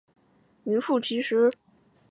[0.03, 0.09] 但噶厦
[0.63, 1.59] 未恢复其呼图克图封号。